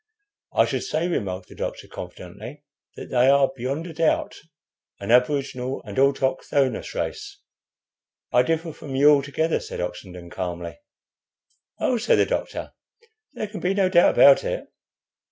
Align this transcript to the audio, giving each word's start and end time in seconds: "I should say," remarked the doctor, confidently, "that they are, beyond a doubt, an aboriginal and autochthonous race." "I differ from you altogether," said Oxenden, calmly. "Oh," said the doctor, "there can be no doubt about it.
"I 0.51 0.65
should 0.65 0.81
say," 0.81 1.07
remarked 1.07 1.47
the 1.47 1.53
doctor, 1.53 1.87
confidently, 1.87 2.63
"that 2.95 3.11
they 3.11 3.29
are, 3.29 3.51
beyond 3.55 3.85
a 3.85 3.93
doubt, 3.93 4.35
an 4.99 5.11
aboriginal 5.11 5.83
and 5.85 5.99
autochthonous 5.99 6.95
race." 6.95 7.37
"I 8.31 8.41
differ 8.41 8.73
from 8.73 8.95
you 8.95 9.11
altogether," 9.11 9.59
said 9.59 9.79
Oxenden, 9.79 10.31
calmly. 10.31 10.79
"Oh," 11.79 11.97
said 11.99 12.17
the 12.17 12.25
doctor, 12.25 12.73
"there 13.33 13.45
can 13.47 13.59
be 13.59 13.75
no 13.75 13.89
doubt 13.89 14.15
about 14.15 14.43
it. 14.43 14.71